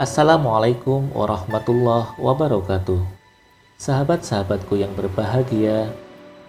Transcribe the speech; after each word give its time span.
Assalamualaikum 0.00 1.12
warahmatullahi 1.12 2.16
wabarakatuh. 2.16 3.04
Sahabat-sahabatku 3.76 4.80
yang 4.80 4.88
berbahagia, 4.96 5.92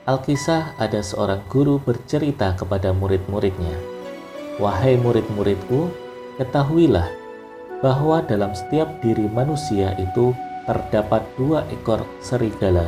Alkisah 0.08 0.72
ada 0.80 1.04
seorang 1.04 1.44
guru 1.52 1.76
bercerita 1.76 2.56
kepada 2.56 2.96
murid-muridnya. 2.96 3.76
Wahai 4.56 4.96
murid-muridku, 4.96 5.92
ketahuilah 6.40 7.12
bahwa 7.84 8.24
dalam 8.24 8.56
setiap 8.56 8.88
diri 9.04 9.28
manusia 9.28 10.00
itu 10.00 10.32
terdapat 10.64 11.20
dua 11.36 11.68
ekor 11.76 12.08
serigala 12.24 12.88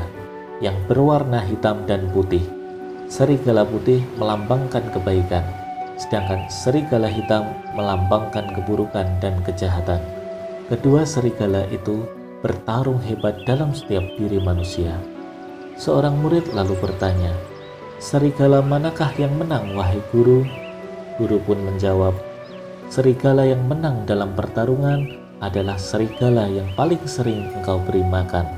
yang 0.64 0.80
berwarna 0.88 1.44
hitam 1.44 1.84
dan 1.84 2.08
putih. 2.16 2.48
Serigala 3.12 3.68
putih 3.68 4.00
melambangkan 4.16 4.88
kebaikan, 4.96 5.44
sedangkan 6.00 6.48
serigala 6.48 7.12
hitam 7.12 7.52
melambangkan 7.76 8.48
keburukan 8.56 9.12
dan 9.20 9.36
kejahatan. 9.44 10.23
Kedua 10.74 11.06
serigala 11.06 11.70
itu 11.70 12.02
bertarung 12.42 12.98
hebat 13.06 13.46
dalam 13.46 13.78
setiap 13.78 14.02
diri 14.18 14.42
manusia. 14.42 14.98
Seorang 15.78 16.18
murid 16.18 16.50
lalu 16.50 16.74
bertanya, 16.82 17.30
"Serigala 18.02 18.58
manakah 18.66 19.14
yang 19.22 19.38
menang, 19.38 19.78
wahai 19.78 20.02
guru?" 20.10 20.42
Guru 21.22 21.38
pun 21.46 21.62
menjawab, 21.62 22.18
"Serigala 22.90 23.46
yang 23.46 23.62
menang 23.70 24.02
dalam 24.10 24.34
pertarungan 24.34 25.14
adalah 25.46 25.78
serigala 25.78 26.50
yang 26.50 26.66
paling 26.74 27.06
sering 27.06 27.54
engkau 27.54 27.78
beri 27.86 28.02
makan." 28.02 28.50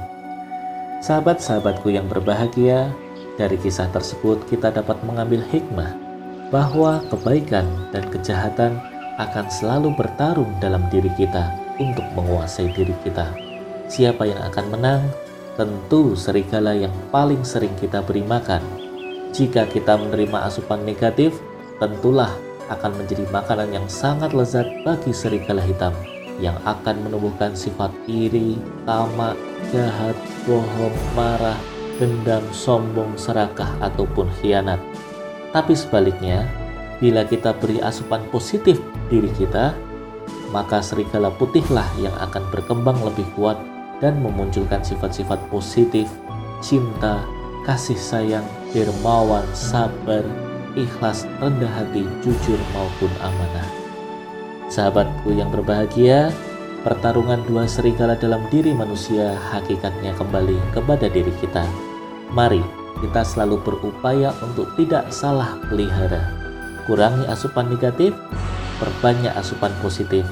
Sahabat-sahabatku 1.04 1.92
yang 1.92 2.08
berbahagia, 2.08 2.96
dari 3.36 3.60
kisah 3.60 3.92
tersebut 3.92 4.40
kita 4.48 4.72
dapat 4.72 4.96
mengambil 5.04 5.44
hikmah 5.52 5.92
bahwa 6.48 7.04
kebaikan 7.12 7.68
dan 7.92 8.08
kejahatan 8.08 8.80
akan 9.20 9.52
selalu 9.52 9.92
bertarung 10.00 10.56
dalam 10.64 10.88
diri 10.88 11.12
kita 11.20 11.65
untuk 11.80 12.06
menguasai 12.16 12.72
diri 12.74 12.96
kita. 13.04 13.32
Siapa 13.86 14.26
yang 14.26 14.42
akan 14.50 14.66
menang? 14.74 15.02
Tentu 15.56 16.18
serigala 16.20 16.76
yang 16.76 16.92
paling 17.14 17.46
sering 17.48 17.72
kita 17.80 18.04
beri 18.04 18.26
makan. 18.26 18.60
Jika 19.32 19.68
kita 19.68 19.96
menerima 19.96 20.48
asupan 20.48 20.84
negatif, 20.84 21.36
tentulah 21.80 22.32
akan 22.68 22.92
menjadi 22.98 23.28
makanan 23.30 23.70
yang 23.72 23.88
sangat 23.88 24.34
lezat 24.34 24.66
bagi 24.84 25.14
serigala 25.14 25.62
hitam 25.62 25.94
yang 26.40 26.56
akan 26.68 27.08
menumbuhkan 27.08 27.56
sifat 27.56 27.92
iri, 28.08 28.60
tamak, 28.84 29.40
jahat, 29.72 30.16
bohong, 30.44 30.96
marah, 31.16 31.56
dendam, 31.96 32.44
sombong, 32.52 33.16
serakah, 33.16 33.70
ataupun 33.80 34.28
khianat. 34.40 34.80
Tapi 35.56 35.72
sebaliknya, 35.72 36.44
bila 37.00 37.24
kita 37.24 37.56
beri 37.56 37.80
asupan 37.80 38.24
positif 38.32 38.80
diri 39.08 39.32
kita, 39.40 39.72
maka 40.56 40.80
serigala 40.80 41.28
putihlah 41.36 41.84
yang 42.00 42.16
akan 42.24 42.48
berkembang 42.48 42.96
lebih 43.04 43.28
kuat 43.36 43.60
dan 44.00 44.24
memunculkan 44.24 44.80
sifat-sifat 44.80 45.36
positif, 45.52 46.08
cinta, 46.64 47.28
kasih 47.68 48.00
sayang, 48.00 48.48
dermawan, 48.72 49.44
sabar, 49.52 50.24
ikhlas, 50.80 51.28
rendah 51.44 51.68
hati, 51.68 52.08
jujur 52.24 52.60
maupun 52.72 53.12
amanah. 53.20 53.68
Sahabatku 54.72 55.36
yang 55.36 55.52
berbahagia, 55.52 56.32
pertarungan 56.88 57.44
dua 57.52 57.68
serigala 57.68 58.16
dalam 58.16 58.48
diri 58.48 58.72
manusia 58.72 59.36
hakikatnya 59.52 60.16
kembali 60.16 60.56
kepada 60.72 61.12
diri 61.12 61.36
kita. 61.44 61.68
Mari 62.32 62.64
kita 63.04 63.28
selalu 63.28 63.60
berupaya 63.60 64.32
untuk 64.40 64.72
tidak 64.80 65.12
salah 65.12 65.60
pelihara. 65.68 66.32
Kurangi 66.88 67.28
asupan 67.28 67.68
negatif, 67.68 68.16
perbanyak 68.80 69.36
asupan 69.36 69.74
positif 69.84 70.24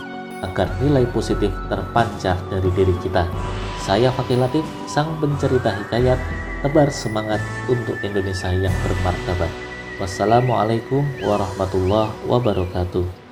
agar 0.43 0.67
nilai 0.83 1.07
positif 1.09 1.49
terpancar 1.71 2.35
dari 2.51 2.69
diri 2.75 2.93
kita. 2.99 3.23
Saya 3.79 4.11
Fakih 4.11 4.39
Latif, 4.39 4.63
sang 4.87 5.15
pencerita 5.19 5.71
hikayat, 5.71 6.19
tebar 6.63 6.91
semangat 6.91 7.39
untuk 7.71 7.95
Indonesia 8.03 8.51
yang 8.51 8.75
bermartabat. 8.83 9.51
Wassalamualaikum 9.99 11.03
warahmatullahi 11.23 12.11
wabarakatuh. 12.27 13.22